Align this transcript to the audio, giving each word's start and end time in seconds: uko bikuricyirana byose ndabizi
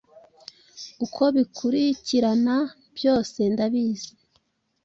uko 1.05 1.23
bikuricyirana 1.35 2.57
byose 2.95 3.39
ndabizi 3.53 4.11